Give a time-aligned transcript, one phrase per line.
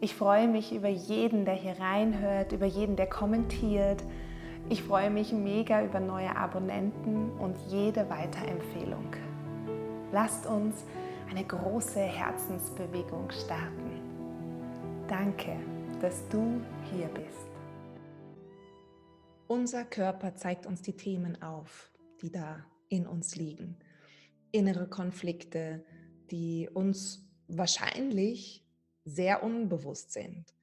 [0.00, 4.02] Ich freue mich über jeden, der hier reinhört, über jeden, der kommentiert.
[4.68, 9.14] Ich freue mich mega über neue Abonnenten und jede Weiterempfehlung.
[10.12, 10.84] Lasst uns
[11.30, 14.00] eine große Herzensbewegung starten.
[15.08, 15.56] Danke,
[16.00, 16.60] dass du
[16.92, 17.48] hier bist.
[19.46, 23.76] Unser Körper zeigt uns die Themen auf, die da in uns liegen.
[24.52, 25.84] Innere Konflikte,
[26.30, 28.63] die uns wahrscheinlich
[29.04, 30.54] sehr unbewusst sind.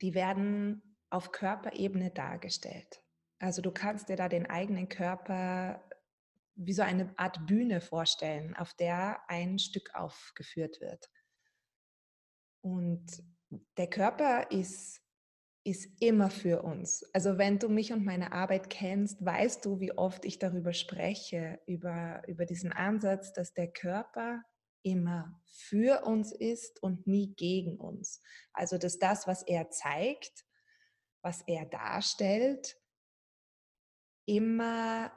[0.00, 3.02] Die werden auf Körperebene dargestellt.
[3.38, 5.82] Also du kannst dir da den eigenen Körper
[6.58, 11.08] wie so eine Art Bühne vorstellen, auf der ein Stück aufgeführt wird.
[12.60, 13.06] Und
[13.76, 15.00] der Körper ist,
[15.64, 17.04] ist immer für uns.
[17.14, 21.60] Also wenn du mich und meine Arbeit kennst, weißt du, wie oft ich darüber spreche,
[21.66, 24.42] über, über diesen Ansatz, dass der Körper
[24.88, 28.22] immer für uns ist und nie gegen uns.
[28.52, 30.44] Also dass das, was er zeigt,
[31.22, 32.80] was er darstellt,
[34.24, 35.12] immer,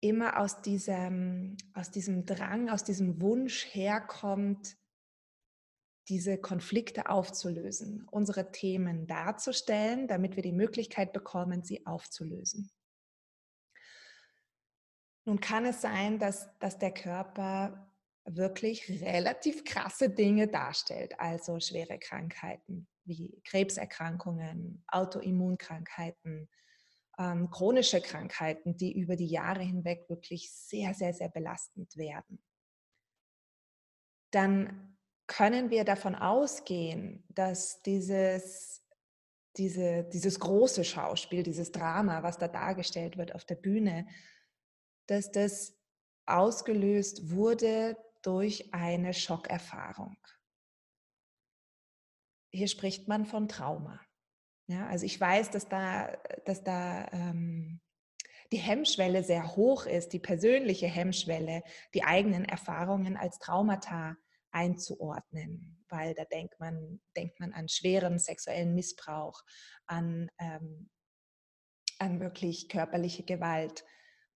[0.00, 4.76] immer aus, diesem, aus diesem Drang, aus diesem Wunsch herkommt,
[6.08, 12.70] diese Konflikte aufzulösen, unsere Themen darzustellen, damit wir die Möglichkeit bekommen, sie aufzulösen.
[15.24, 17.91] Nun kann es sein, dass, dass der Körper
[18.24, 26.48] wirklich relativ krasse Dinge darstellt, also schwere Krankheiten wie Krebserkrankungen, Autoimmunkrankheiten,
[27.18, 32.42] ähm, chronische Krankheiten, die über die Jahre hinweg wirklich sehr, sehr, sehr belastend werden.
[34.30, 34.96] Dann
[35.26, 38.84] können wir davon ausgehen, dass dieses,
[39.56, 44.06] diese, dieses große Schauspiel, dieses Drama, was da dargestellt wird auf der Bühne,
[45.06, 45.76] dass das
[46.26, 50.16] ausgelöst wurde durch eine Schockerfahrung.
[52.50, 54.00] Hier spricht man von Trauma.
[54.68, 57.80] Ja, also ich weiß, dass da, dass da ähm,
[58.52, 61.62] die Hemmschwelle sehr hoch ist, die persönliche Hemmschwelle,
[61.94, 64.16] die eigenen Erfahrungen als Traumata
[64.52, 69.42] einzuordnen, weil da denkt man, denkt man an schweren sexuellen Missbrauch,
[69.86, 70.90] an, ähm,
[71.98, 73.84] an wirklich körperliche Gewalt.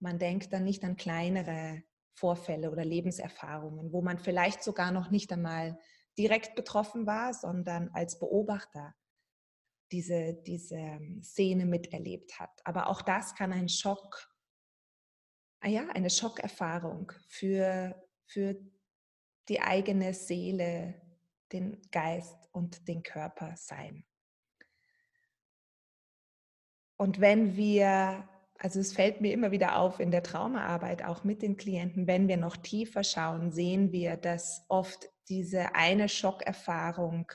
[0.00, 1.82] Man denkt dann nicht an kleinere
[2.16, 5.78] Vorfälle oder Lebenserfahrungen, wo man vielleicht sogar noch nicht einmal
[6.18, 8.94] direkt betroffen war, sondern als Beobachter
[9.92, 12.50] diese, diese ähm, Szene miterlebt hat.
[12.64, 14.34] Aber auch das kann ein Schock,
[15.60, 17.94] ah ja, eine Schockerfahrung für,
[18.24, 18.56] für
[19.48, 21.00] die eigene Seele,
[21.52, 24.04] den Geist und den Körper sein.
[26.96, 28.26] Und wenn wir
[28.58, 32.28] also es fällt mir immer wieder auf in der Traumaarbeit, auch mit den Klienten, wenn
[32.28, 37.30] wir noch tiefer schauen, sehen wir, dass oft diese eine Schockerfahrung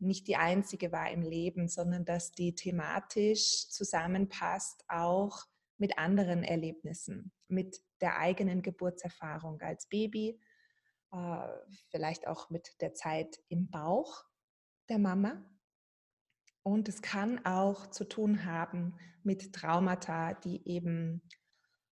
[0.00, 5.44] nicht die einzige war im Leben, sondern dass die thematisch zusammenpasst auch
[5.76, 10.40] mit anderen Erlebnissen, mit der eigenen Geburtserfahrung als Baby,
[11.12, 11.48] äh,
[11.90, 14.24] vielleicht auch mit der Zeit im Bauch
[14.88, 15.44] der Mama
[16.68, 21.22] und es kann auch zu tun haben mit Traumata, die eben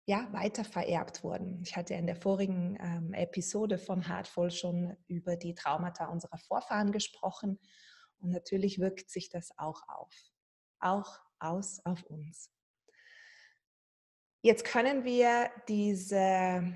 [0.06, 1.62] ja, weiter vererbt wurden.
[1.64, 6.92] Ich hatte in der vorigen ähm, Episode von Heartful schon über die Traumata unserer Vorfahren
[6.92, 7.60] gesprochen.
[8.20, 10.14] Und natürlich wirkt sich das auch auf,
[10.80, 12.52] auch aus auf uns.
[14.42, 16.76] Jetzt können wir diese,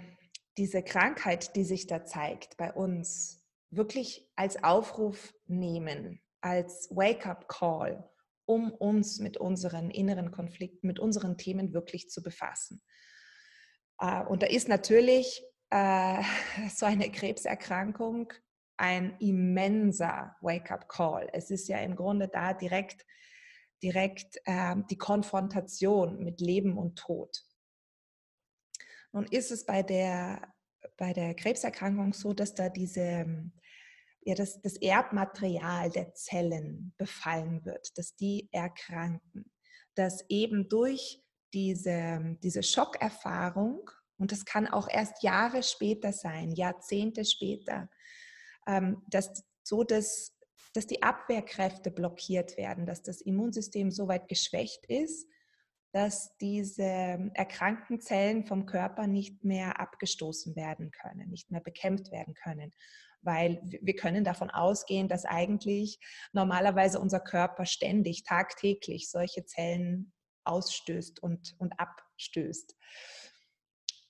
[0.58, 8.04] diese Krankheit, die sich da zeigt bei uns, wirklich als Aufruf nehmen, als Wake-up-Call,
[8.46, 12.84] um uns mit unseren inneren Konflikten, mit unseren Themen wirklich zu befassen.
[14.00, 16.22] Äh, und da ist natürlich äh,
[16.76, 18.34] so eine Krebserkrankung
[18.76, 21.30] ein immenser Wake-up-Call.
[21.32, 23.06] Es ist ja im Grunde da direkt,
[23.82, 27.42] direkt äh, die Konfrontation mit Leben und Tod.
[29.14, 30.54] Nun ist es bei der,
[30.98, 33.26] bei der Krebserkrankung so, dass da diese
[34.26, 39.52] ja, das, das Erbmaterial der Zellen befallen wird, dass die erkranken,
[39.96, 41.22] dass eben durch
[41.54, 47.90] diese, diese Schockerfahrung, und das kann auch erst Jahre später sein, Jahrzehnte später,
[48.68, 50.38] ähm, dass so dass,
[50.74, 55.28] dass die Abwehrkräfte blockiert werden, dass das Immunsystem so weit geschwächt ist,
[55.94, 56.84] dass diese
[57.34, 62.74] erkrankten Zellen vom Körper nicht mehr abgestoßen werden können, nicht mehr bekämpft werden können.
[63.24, 66.00] Weil wir können davon ausgehen, dass eigentlich
[66.34, 72.76] normalerweise unser Körper ständig, tagtäglich solche Zellen ausstößt und, und abstößt.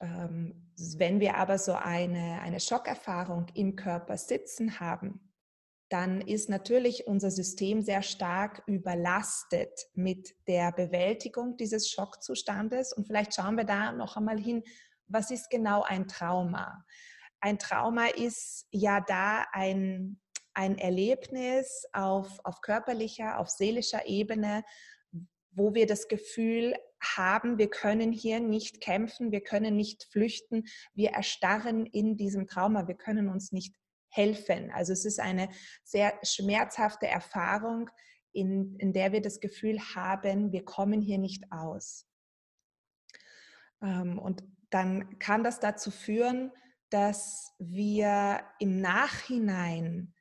[0.01, 5.33] Ähm, wenn wir aber so eine, eine Schockerfahrung im Körper sitzen haben,
[5.89, 12.93] dann ist natürlich unser System sehr stark überlastet mit der Bewältigung dieses Schockzustandes.
[12.93, 14.63] Und vielleicht schauen wir da noch einmal hin,
[15.07, 16.83] was ist genau ein Trauma?
[17.43, 20.17] Ein Trauma ist ja da ein,
[20.53, 24.63] ein Erlebnis auf, auf körperlicher, auf seelischer Ebene,
[25.51, 30.63] wo wir das Gefühl haben, wir können hier nicht kämpfen, wir können nicht flüchten,
[30.93, 33.75] wir erstarren in diesem Trauma, wir können uns nicht
[34.07, 34.71] helfen.
[34.71, 35.49] Also es ist eine
[35.83, 37.89] sehr schmerzhafte Erfahrung,
[38.31, 42.07] in, in der wir das Gefühl haben, wir kommen hier nicht aus.
[43.81, 46.49] Ähm, und dann kann das dazu führen,
[46.93, 50.13] dass wir im Nachhinein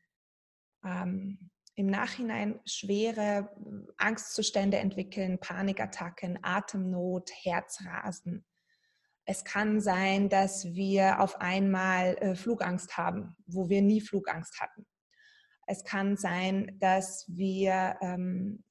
[0.85, 3.51] ähm, im Nachhinein schwere
[3.97, 8.45] Angstzustände entwickeln, Panikattacken, Atemnot, Herzrasen.
[9.25, 14.87] Es kann sein, dass wir auf einmal äh, Flugangst haben, wo wir nie Flugangst hatten.
[15.67, 18.65] Es kann sein, dass wir ähm,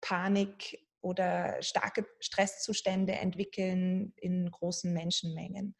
[0.00, 5.76] Panik oder starke Stresszustände entwickeln in großen Menschenmengen.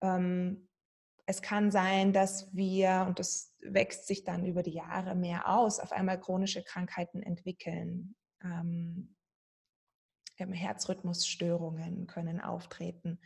[0.00, 0.68] Ähm,
[1.26, 5.78] es kann sein, dass wir, und das wächst sich dann über die Jahre mehr aus,
[5.78, 8.14] auf einmal chronische Krankheiten entwickeln.
[8.42, 9.14] Ähm,
[10.38, 13.20] Herzrhythmusstörungen können auftreten.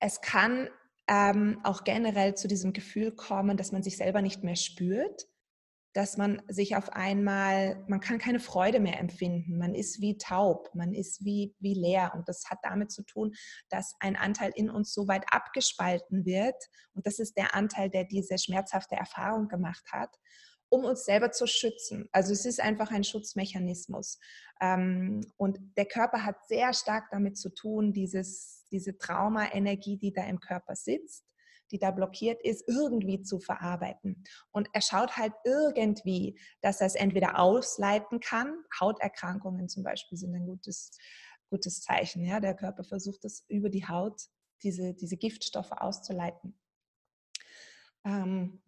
[0.00, 0.68] Es kann
[1.06, 5.28] ähm, auch generell zu diesem Gefühl kommen, dass man sich selber nicht mehr spürt,
[5.92, 10.70] dass man sich auf einmal, man kann keine Freude mehr empfinden, man ist wie taub,
[10.74, 13.32] man ist wie, wie leer und das hat damit zu tun,
[13.68, 16.56] dass ein Anteil in uns so weit abgespalten wird
[16.94, 20.16] und das ist der Anteil, der diese schmerzhafte Erfahrung gemacht hat
[20.72, 22.08] um uns selber zu schützen.
[22.12, 24.18] Also es ist einfach ein Schutzmechanismus.
[24.58, 30.24] Ähm, und der Körper hat sehr stark damit zu tun, dieses, diese Traumaenergie, die da
[30.24, 31.26] im Körper sitzt,
[31.72, 34.22] die da blockiert ist, irgendwie zu verarbeiten.
[34.50, 38.54] Und er schaut halt irgendwie, dass er es entweder ausleiten kann.
[38.78, 40.96] Hauterkrankungen zum Beispiel sind ein gutes,
[41.50, 42.24] gutes Zeichen.
[42.24, 42.40] Ja?
[42.40, 44.20] Der Körper versucht es über die Haut,
[44.62, 46.58] diese, diese Giftstoffe auszuleiten.
[48.04, 48.62] Ähm,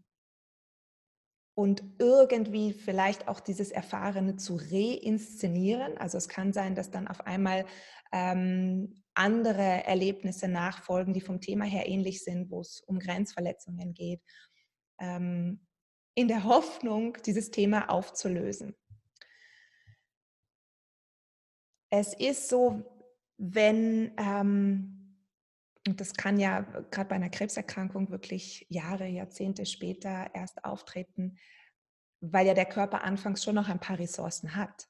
[1.56, 5.96] und irgendwie vielleicht auch dieses Erfahrene zu reinszenieren.
[5.98, 7.64] Also es kann sein, dass dann auf einmal
[8.12, 14.20] ähm, andere Erlebnisse nachfolgen, die vom Thema her ähnlich sind, wo es um Grenzverletzungen geht,
[15.00, 15.66] ähm,
[16.14, 18.76] in der Hoffnung, dieses Thema aufzulösen.
[21.90, 22.84] Es ist so,
[23.36, 24.94] wenn ähm,
[25.86, 31.36] und das kann ja gerade bei einer Krebserkrankung wirklich Jahre, Jahrzehnte später erst auftreten,
[32.20, 34.88] weil ja der Körper anfangs schon noch ein paar Ressourcen hat.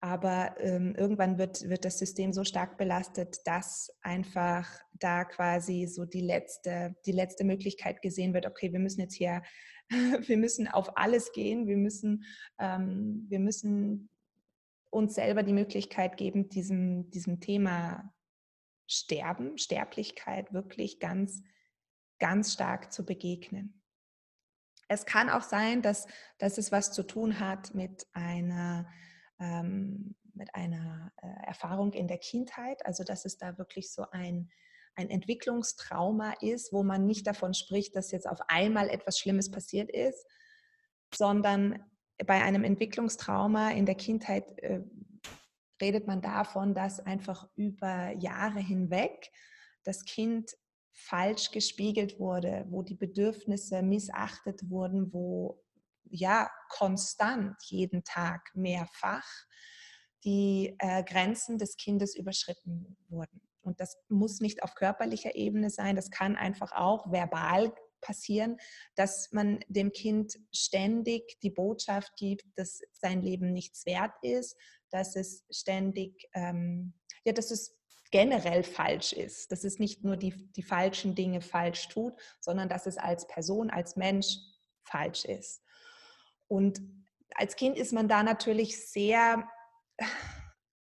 [0.00, 6.04] Aber ähm, irgendwann wird, wird das System so stark belastet, dass einfach da quasi so
[6.04, 9.42] die letzte, die letzte Möglichkeit gesehen wird, okay, wir müssen jetzt hier,
[9.90, 12.24] wir müssen auf alles gehen, wir müssen,
[12.60, 14.08] ähm, wir müssen
[14.90, 18.12] uns selber die Möglichkeit geben, diesem, diesem Thema
[18.86, 21.42] Sterben, Sterblichkeit wirklich ganz,
[22.18, 23.82] ganz stark zu begegnen.
[24.88, 26.06] Es kann auch sein, dass,
[26.38, 28.88] dass es was zu tun hat mit einer,
[29.40, 34.50] ähm, mit einer äh, Erfahrung in der Kindheit, also dass es da wirklich so ein,
[34.94, 39.90] ein Entwicklungstrauma ist, wo man nicht davon spricht, dass jetzt auf einmal etwas Schlimmes passiert
[39.90, 40.26] ist,
[41.14, 41.84] sondern
[42.26, 44.80] bei einem Entwicklungstrauma in der Kindheit äh,
[45.80, 49.30] redet man davon, dass einfach über Jahre hinweg
[49.84, 50.56] das Kind
[50.92, 55.62] falsch gespiegelt wurde, wo die Bedürfnisse missachtet wurden, wo
[56.10, 59.26] ja konstant jeden Tag mehrfach
[60.24, 63.40] die äh, Grenzen des Kindes überschritten wurden.
[63.60, 68.58] Und das muss nicht auf körperlicher Ebene sein, das kann einfach auch verbal passieren,
[68.94, 74.56] dass man dem Kind ständig die Botschaft gibt, dass sein Leben nichts wert ist,
[74.90, 77.76] dass es ständig, ähm, ja, dass es
[78.10, 82.86] generell falsch ist, dass es nicht nur die, die falschen Dinge falsch tut, sondern dass
[82.86, 84.38] es als Person, als Mensch
[84.84, 85.62] falsch ist.
[86.48, 86.80] Und
[87.34, 89.48] als Kind ist man da natürlich sehr,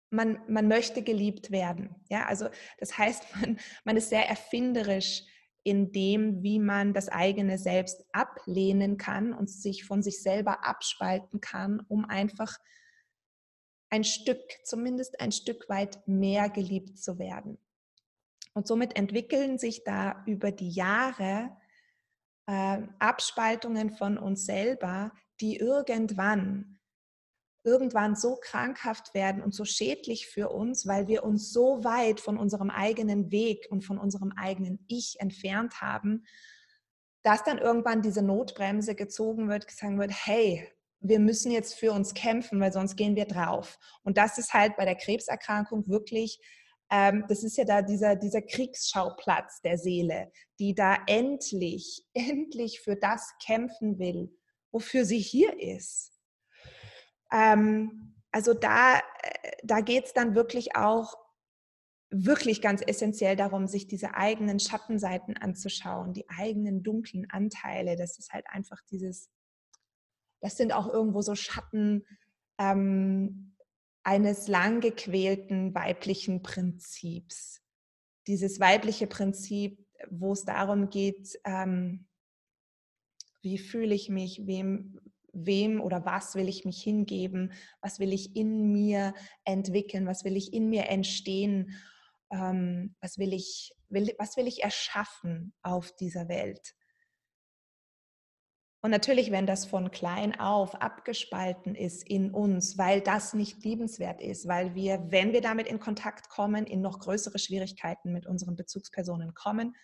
[0.09, 1.95] man, man möchte geliebt werden.
[2.09, 2.49] Ja, also
[2.79, 5.23] das heißt, man, man ist sehr erfinderisch
[5.63, 11.39] in dem, wie man das eigene Selbst ablehnen kann und sich von sich selber abspalten
[11.39, 12.57] kann, um einfach
[13.91, 17.59] ein Stück, zumindest ein Stück weit mehr geliebt zu werden.
[18.53, 21.55] Und somit entwickeln sich da über die Jahre
[22.47, 26.79] äh, Abspaltungen von uns selber, die irgendwann
[27.63, 32.37] irgendwann so krankhaft werden und so schädlich für uns, weil wir uns so weit von
[32.37, 36.25] unserem eigenen Weg und von unserem eigenen Ich entfernt haben,
[37.23, 40.67] dass dann irgendwann diese Notbremse gezogen wird, gesagt wird, hey,
[41.01, 43.77] wir müssen jetzt für uns kämpfen, weil sonst gehen wir drauf.
[44.03, 46.39] Und das ist halt bei der Krebserkrankung wirklich,
[46.91, 52.95] ähm, das ist ja da dieser, dieser Kriegsschauplatz der Seele, die da endlich, endlich für
[52.95, 54.35] das kämpfen will,
[54.71, 56.11] wofür sie hier ist.
[57.31, 61.15] Ähm, also da, äh, da geht es dann wirklich auch
[62.11, 67.95] wirklich ganz essentiell darum, sich diese eigenen Schattenseiten anzuschauen, die eigenen dunklen Anteile.
[67.95, 69.29] Das ist halt einfach dieses,
[70.41, 72.05] das sind auch irgendwo so Schatten
[72.57, 73.55] ähm,
[74.03, 77.61] eines lang gequälten weiblichen Prinzips.
[78.27, 82.07] Dieses weibliche Prinzip, wo es darum geht, ähm,
[83.41, 84.99] wie fühle ich mich, wem,
[85.33, 89.13] wem oder was will ich mich hingeben, was will ich in mir
[89.45, 91.75] entwickeln, was will ich in mir entstehen,
[92.31, 96.75] ähm, was, will ich, will, was will ich erschaffen auf dieser Welt.
[98.83, 104.19] Und natürlich, wenn das von klein auf abgespalten ist in uns, weil das nicht liebenswert
[104.21, 108.55] ist, weil wir, wenn wir damit in Kontakt kommen, in noch größere Schwierigkeiten mit unseren
[108.55, 109.75] Bezugspersonen kommen,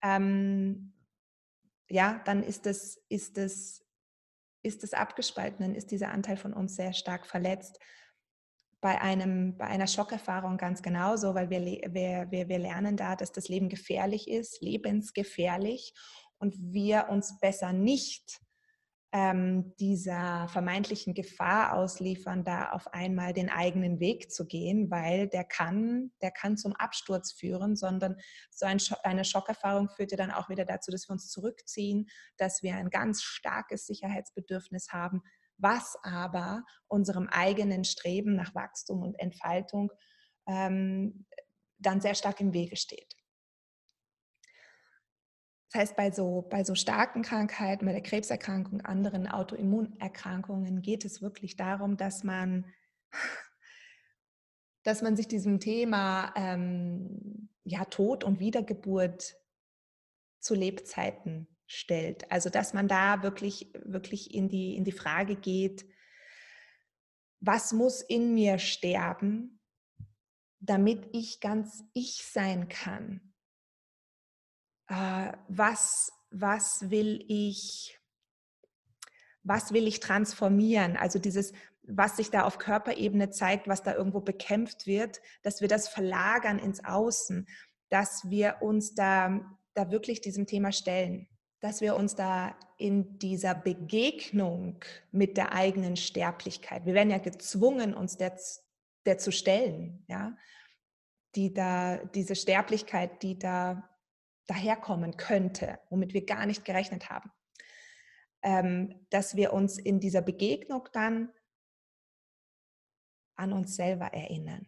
[0.00, 0.92] ähm,
[1.90, 3.84] ja, dann ist es, ist es
[4.62, 7.78] ist es abgespalten, dann ist dieser Anteil von uns sehr stark verletzt.
[8.80, 13.32] Bei, einem, bei einer Schockerfahrung ganz genauso, weil wir, wir, wir, wir lernen da, dass
[13.32, 15.92] das Leben gefährlich ist, lebensgefährlich
[16.38, 18.40] und wir uns besser nicht
[19.12, 25.42] ähm, dieser vermeintlichen Gefahr ausliefern, da auf einmal den eigenen Weg zu gehen, weil der
[25.42, 28.16] kann, der kann zum Absturz führen, sondern
[28.50, 32.62] so ein eine Schockerfahrung führt ja dann auch wieder dazu, dass wir uns zurückziehen, dass
[32.62, 35.22] wir ein ganz starkes Sicherheitsbedürfnis haben,
[35.58, 39.90] was aber unserem eigenen Streben nach Wachstum und Entfaltung
[40.46, 41.26] ähm,
[41.78, 43.19] dann sehr stark im Wege steht.
[45.72, 51.22] Das heißt, bei so, bei so starken Krankheiten, bei der Krebserkrankung, anderen Autoimmunerkrankungen geht es
[51.22, 52.66] wirklich darum, dass man,
[54.82, 59.36] dass man sich diesem Thema ähm, ja, Tod und Wiedergeburt
[60.40, 62.30] zu Lebzeiten stellt.
[62.32, 65.86] Also dass man da wirklich, wirklich in, die, in die Frage geht,
[67.38, 69.60] was muss in mir sterben,
[70.58, 73.29] damit ich ganz ich sein kann?
[74.90, 77.98] Äh, was, was will ich,
[79.42, 80.96] was will ich transformieren?
[80.96, 85.68] Also dieses, was sich da auf Körperebene zeigt, was da irgendwo bekämpft wird, dass wir
[85.68, 87.48] das verlagern ins Außen,
[87.88, 89.40] dass wir uns da,
[89.74, 91.28] da wirklich diesem Thema stellen,
[91.60, 97.94] dass wir uns da in dieser Begegnung mit der eigenen Sterblichkeit, wir werden ja gezwungen,
[97.94, 98.36] uns der,
[99.06, 100.36] der zu stellen, ja,
[101.36, 103.89] die da, diese Sterblichkeit, die da
[104.46, 107.30] daherkommen könnte, womit wir gar nicht gerechnet haben.
[108.42, 111.30] Ähm, dass wir uns in dieser Begegnung dann
[113.36, 114.66] an uns selber erinnern.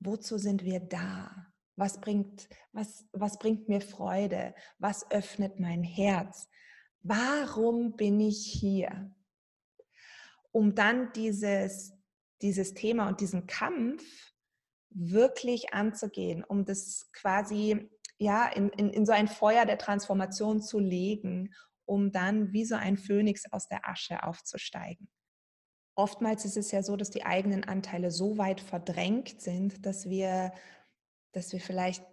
[0.00, 1.52] Wozu sind wir da?
[1.76, 4.54] Was bringt, was, was bringt mir Freude?
[4.78, 6.48] Was öffnet mein Herz?
[7.02, 9.14] Warum bin ich hier?
[10.52, 11.94] Um dann dieses,
[12.42, 14.32] dieses Thema und diesen Kampf
[14.90, 17.90] wirklich anzugehen, um das quasi
[18.22, 21.52] ja, in, in, in so ein Feuer der Transformation zu legen,
[21.84, 25.08] um dann wie so ein Phönix aus der Asche aufzusteigen.
[25.94, 30.52] Oftmals ist es ja so, dass die eigenen Anteile so weit verdrängt sind, dass wir,
[31.32, 32.04] dass wir vielleicht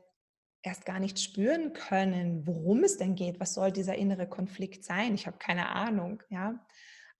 [0.63, 3.39] erst gar nicht spüren können, worum es denn geht.
[3.39, 5.13] Was soll dieser innere Konflikt sein?
[5.13, 6.21] Ich habe keine Ahnung.
[6.29, 6.65] Ja?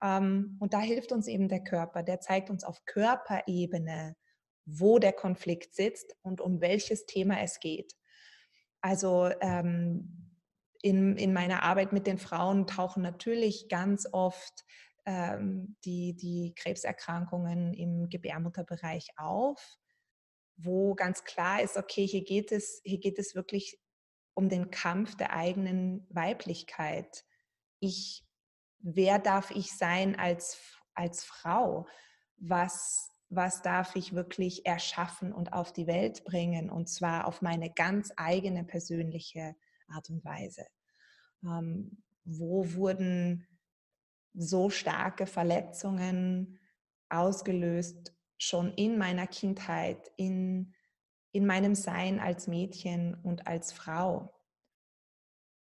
[0.03, 2.03] Ähm, und da hilft uns eben der Körper.
[2.03, 4.15] Der zeigt uns auf Körperebene,
[4.65, 7.93] wo der Konflikt sitzt und um welches Thema es geht.
[8.81, 10.29] Also ähm,
[10.81, 14.65] in, in meiner Arbeit mit den Frauen tauchen natürlich ganz oft
[15.05, 19.77] ähm, die, die Krebserkrankungen im Gebärmutterbereich auf,
[20.55, 23.79] wo ganz klar ist, okay, hier geht es, hier geht es wirklich
[24.33, 27.25] um den Kampf der eigenen Weiblichkeit.
[27.79, 28.25] Ich,
[28.79, 30.61] wer darf ich sein als,
[30.93, 31.87] als Frau?
[32.37, 37.69] Was, was darf ich wirklich erschaffen und auf die Welt bringen und zwar auf meine
[37.69, 39.55] ganz eigene persönliche
[39.87, 40.65] Art und Weise?
[41.43, 43.47] Ähm, wo wurden
[44.33, 46.59] so starke Verletzungen
[47.09, 50.73] ausgelöst, schon in meiner Kindheit, in,
[51.31, 54.38] in meinem Sein als Mädchen und als Frau?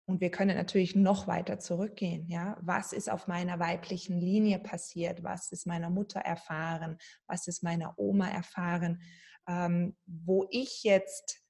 [0.05, 2.27] Und wir können natürlich noch weiter zurückgehen.
[2.27, 2.57] Ja?
[2.61, 5.23] Was ist auf meiner weiblichen Linie passiert?
[5.23, 6.97] Was ist meiner Mutter erfahren?
[7.27, 9.01] Was ist meiner Oma erfahren?
[9.47, 11.41] Ähm, wo ich jetzt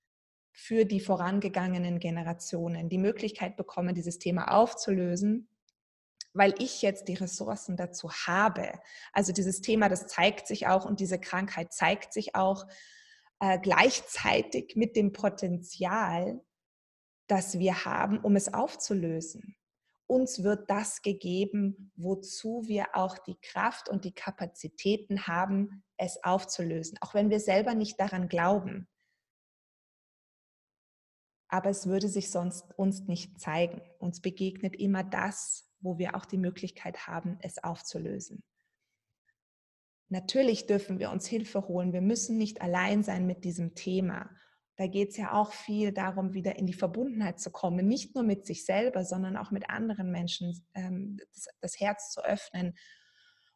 [0.51, 5.49] für die vorangegangenen Generationen die Möglichkeit bekomme, dieses Thema aufzulösen,
[6.33, 8.79] weil ich jetzt die Ressourcen dazu habe.
[9.11, 12.65] Also dieses Thema, das zeigt sich auch und diese Krankheit zeigt sich auch
[13.41, 16.41] äh, gleichzeitig mit dem Potenzial,
[17.27, 19.55] das wir haben, um es aufzulösen.
[20.07, 26.97] Uns wird das gegeben, wozu wir auch die Kraft und die Kapazitäten haben, es aufzulösen,
[27.01, 28.87] auch wenn wir selber nicht daran glauben.
[31.47, 33.81] Aber es würde sich sonst uns nicht zeigen.
[33.97, 38.43] Uns begegnet immer das, wo wir auch die Möglichkeit haben, es aufzulösen.
[40.09, 41.93] Natürlich dürfen wir uns Hilfe holen.
[41.93, 44.29] Wir müssen nicht allein sein mit diesem Thema.
[44.77, 48.23] Da geht es ja auch viel darum, wieder in die Verbundenheit zu kommen, nicht nur
[48.23, 52.75] mit sich selber, sondern auch mit anderen Menschen, ähm, das, das Herz zu öffnen,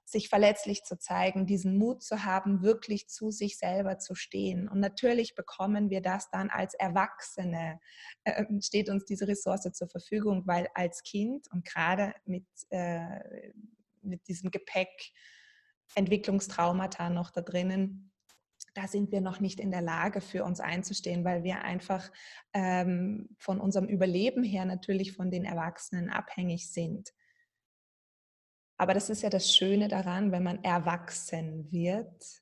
[0.05, 4.67] sich verletzlich zu zeigen, diesen Mut zu haben, wirklich zu sich selber zu stehen.
[4.67, 7.79] Und natürlich bekommen wir das dann als Erwachsene,
[8.23, 13.51] äh, steht uns diese Ressource zur Verfügung, weil als Kind und gerade mit, äh,
[14.01, 15.11] mit diesem Gepäck
[15.95, 18.08] Entwicklungstraumata noch da drinnen,
[18.73, 22.11] da sind wir noch nicht in der Lage, für uns einzustehen, weil wir einfach
[22.53, 27.13] ähm, von unserem Überleben her natürlich von den Erwachsenen abhängig sind.
[28.77, 32.41] Aber das ist ja das Schöne daran, wenn man erwachsen wird,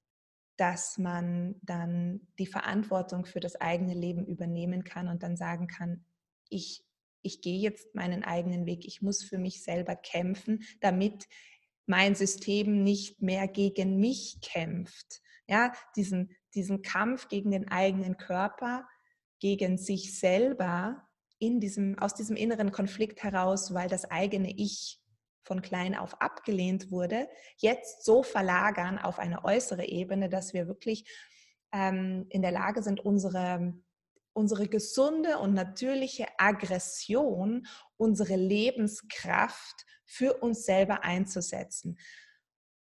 [0.57, 6.05] dass man dann die Verantwortung für das eigene Leben übernehmen kann und dann sagen kann,
[6.49, 6.83] ich,
[7.21, 11.27] ich gehe jetzt meinen eigenen Weg, ich muss für mich selber kämpfen, damit
[11.87, 18.87] mein System nicht mehr gegen mich kämpft, ja, diesen, diesen Kampf gegen den eigenen Körper,
[19.39, 21.07] gegen sich selber
[21.39, 24.99] in diesem, aus diesem inneren Konflikt heraus, weil das eigene Ich
[25.43, 31.09] von klein auf abgelehnt wurde, jetzt so verlagern auf eine äußere Ebene, dass wir wirklich
[31.71, 33.73] ähm, in der Lage sind, unsere,
[34.33, 41.97] unsere gesunde und natürliche Aggression, unsere Lebenskraft für uns selber einzusetzen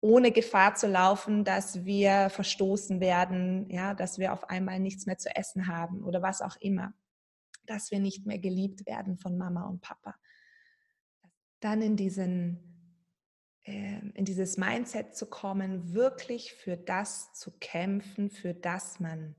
[0.01, 5.17] ohne Gefahr zu laufen, dass wir verstoßen werden, ja, dass wir auf einmal nichts mehr
[5.17, 6.93] zu essen haben oder was auch immer,
[7.65, 10.15] dass wir nicht mehr geliebt werden von Mama und Papa.
[11.59, 12.67] Dann in diesen
[13.67, 19.35] ähm, in dieses Mindset zu kommen, wirklich für das zu kämpfen, für das man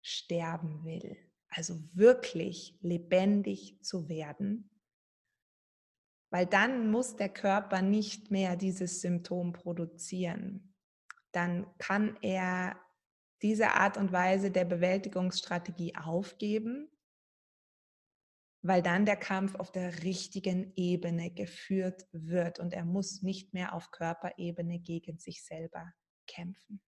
[0.00, 1.16] sterben will.
[1.48, 4.70] Also wirklich lebendig zu werden
[6.30, 10.74] weil dann muss der Körper nicht mehr dieses Symptom produzieren.
[11.32, 12.80] Dann kann er
[13.42, 16.90] diese Art und Weise der Bewältigungsstrategie aufgeben,
[18.62, 23.74] weil dann der Kampf auf der richtigen Ebene geführt wird und er muss nicht mehr
[23.74, 25.92] auf Körperebene gegen sich selber
[26.26, 26.80] kämpfen.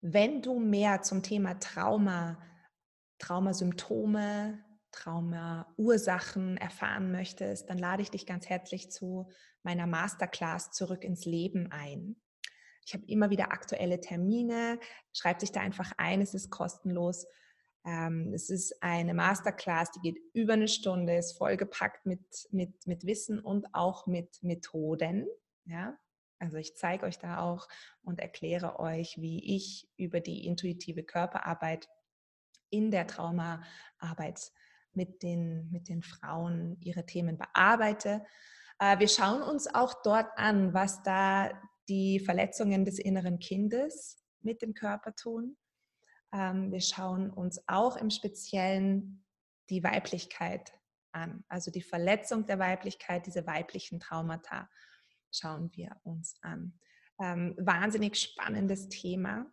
[0.00, 2.40] Wenn du mehr zum Thema Trauma,
[3.18, 9.28] Traumasymptome, Trauma-Ursachen erfahren möchtest, dann lade ich dich ganz herzlich zu
[9.62, 12.16] meiner Masterclass Zurück ins Leben ein.
[12.84, 14.78] Ich habe immer wieder aktuelle Termine.
[15.12, 17.26] Schreib dich da einfach ein, es ist kostenlos.
[17.84, 23.04] Ähm, es ist eine Masterclass, die geht über eine Stunde, ist vollgepackt mit, mit, mit
[23.04, 25.26] Wissen und auch mit Methoden.
[25.64, 25.98] Ja?
[26.38, 27.68] Also ich zeige euch da auch
[28.02, 31.88] und erkläre euch, wie ich über die intuitive Körperarbeit
[32.70, 34.52] in der Traumaarbeit
[34.92, 38.24] mit den, mit den Frauen ihre Themen bearbeite.
[38.78, 41.50] Äh, wir schauen uns auch dort an, was da
[41.88, 45.56] die Verletzungen des inneren Kindes mit dem Körper tun.
[46.32, 49.24] Ähm, wir schauen uns auch im Speziellen
[49.70, 50.72] die Weiblichkeit
[51.12, 54.68] an, also die Verletzung der Weiblichkeit, diese weiblichen Traumata
[55.30, 56.78] schauen wir uns an.
[57.20, 59.46] Ähm, wahnsinnig spannendes Thema.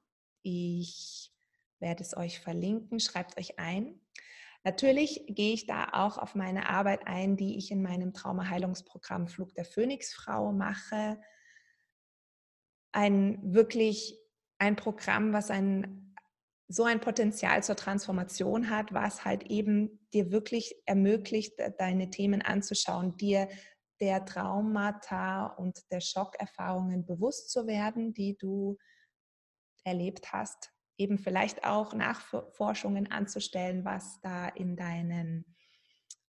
[0.44, 1.32] Ich
[1.80, 4.00] werde es euch verlinken, schreibt euch ein.
[4.66, 9.54] Natürlich gehe ich da auch auf meine Arbeit ein, die ich in meinem Traumaheilungsprogramm Flug
[9.54, 11.22] der Phönixfrau mache.
[12.92, 14.20] Ein wirklich
[14.58, 16.16] ein Programm, was ein
[16.68, 23.18] so ein Potenzial zur Transformation hat, was halt eben dir wirklich ermöglicht, deine Themen anzuschauen,
[23.18, 23.48] dir
[24.02, 28.80] der Traumata und der Schockerfahrungen bewusst zu werden, die du
[29.84, 35.46] erlebt hast eben vielleicht auch Nachforschungen anzustellen, was da in deinen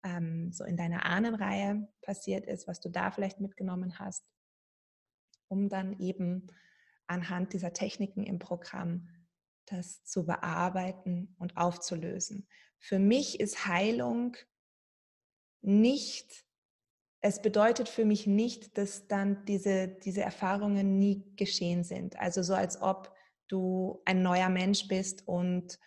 [0.05, 4.23] ähm, so in deiner Ahnenreihe passiert ist, was du da vielleicht mitgenommen hast,
[5.47, 6.47] um dann eben
[7.07, 9.09] anhand dieser Techniken im Programm
[9.65, 12.47] das zu bearbeiten und aufzulösen.
[12.77, 14.37] Für mich ist Heilung
[15.61, 16.45] nicht,
[17.21, 22.19] es bedeutet für mich nicht, dass dann diese, diese Erfahrungen nie geschehen sind.
[22.19, 23.14] Also so als ob
[23.47, 25.79] du ein neuer Mensch bist und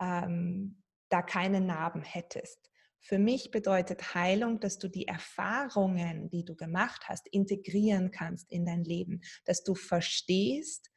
[0.00, 2.70] ähm, da keine Narben hättest.
[3.00, 8.64] Für mich bedeutet Heilung, dass du die Erfahrungen, die du gemacht hast, integrieren kannst in
[8.64, 10.90] dein Leben, dass du verstehst,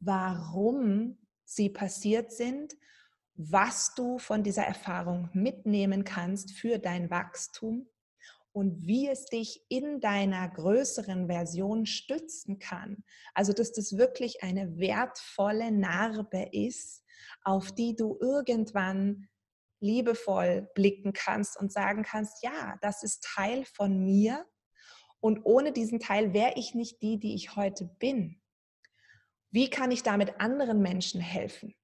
[0.00, 2.74] warum sie passiert sind,
[3.34, 7.88] was du von dieser Erfahrung mitnehmen kannst für dein Wachstum
[8.52, 13.04] und wie es dich in deiner größeren Version stützen kann.
[13.34, 17.02] Also, dass das wirklich eine wertvolle Narbe ist,
[17.42, 19.28] auf die du irgendwann
[19.80, 24.46] liebevoll blicken kannst und sagen kannst, ja, das ist Teil von mir
[25.20, 28.40] und ohne diesen Teil wäre ich nicht die, die ich heute bin.
[29.50, 31.74] Wie kann ich damit anderen Menschen helfen?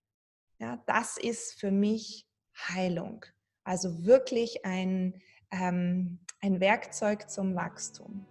[0.58, 2.26] Ja, das ist für mich
[2.56, 3.24] Heilung.
[3.62, 8.24] Also wirklich ein, ähm, ein Werkzeug zum Wachstum.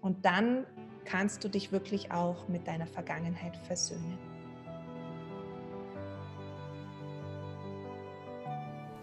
[0.00, 0.66] Und dann
[1.04, 4.18] kannst du dich wirklich auch mit deiner Vergangenheit versöhnen.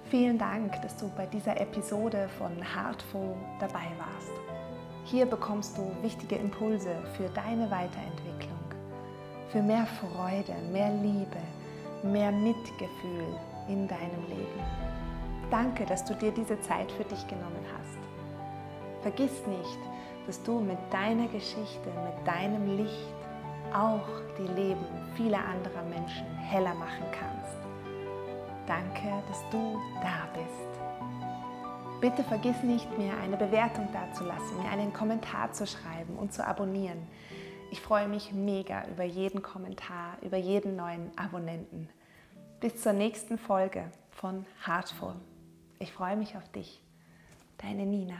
[0.10, 4.32] Vielen Dank, dass du bei dieser Episode von Heartful dabei warst.
[5.06, 8.60] Hier bekommst du wichtige Impulse für deine Weiterentwicklung,
[9.50, 11.38] für mehr Freude, mehr Liebe,
[12.04, 14.64] mehr Mitgefühl in deinem Leben.
[15.52, 18.09] Danke, dass du dir diese Zeit für dich genommen hast.
[19.02, 19.80] Vergiss nicht,
[20.28, 23.16] dass du mit deiner Geschichte, mit deinem Licht
[23.74, 24.08] auch
[24.38, 24.86] die Leben
[25.16, 27.58] vieler anderer Menschen heller machen kannst.
[28.68, 30.70] Danke, dass du da bist.
[32.02, 37.08] Bitte vergiss nicht, mir eine Bewertung dazulassen, mir einen Kommentar zu schreiben und zu abonnieren.
[37.72, 41.90] Ich freue mich mega über jeden Kommentar, über jeden neuen Abonnenten.
[42.60, 45.16] Bis zur nächsten Folge von Heartful.
[45.80, 46.82] Ich freue mich auf dich.
[47.58, 48.18] Deine Nina.